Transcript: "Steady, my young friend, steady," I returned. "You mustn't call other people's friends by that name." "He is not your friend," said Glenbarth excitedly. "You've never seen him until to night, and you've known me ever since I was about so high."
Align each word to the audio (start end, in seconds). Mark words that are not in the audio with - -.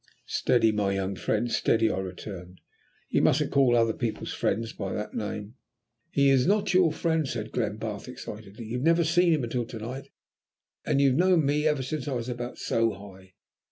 "Steady, 0.25 0.71
my 0.71 0.93
young 0.93 1.15
friend, 1.15 1.51
steady," 1.51 1.87
I 1.91 1.99
returned. 1.99 2.59
"You 3.09 3.21
mustn't 3.21 3.51
call 3.51 3.77
other 3.77 3.93
people's 3.93 4.33
friends 4.33 4.73
by 4.73 4.93
that 4.95 5.13
name." 5.13 5.57
"He 6.09 6.31
is 6.31 6.47
not 6.47 6.73
your 6.73 6.91
friend," 6.91 7.27
said 7.27 7.51
Glenbarth 7.51 8.07
excitedly. 8.07 8.65
"You've 8.65 8.81
never 8.81 9.03
seen 9.03 9.31
him 9.31 9.43
until 9.43 9.67
to 9.67 9.77
night, 9.77 10.09
and 10.87 10.99
you've 10.99 11.17
known 11.17 11.45
me 11.45 11.67
ever 11.67 11.83
since 11.83 12.07
I 12.07 12.13
was 12.13 12.29
about 12.29 12.57
so 12.57 12.93
high." 12.93 13.35